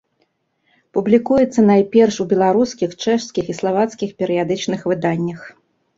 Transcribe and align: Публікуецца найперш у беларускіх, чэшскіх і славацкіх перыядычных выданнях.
Публікуецца 0.97 1.59
найперш 1.71 2.15
у 2.25 2.27
беларускіх, 2.33 2.95
чэшскіх 3.03 3.45
і 3.55 3.57
славацкіх 3.59 4.09
перыядычных 4.23 4.79
выданнях. 4.95 5.39